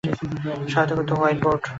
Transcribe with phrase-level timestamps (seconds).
[0.71, 1.61] সহায়তা করেছে white board.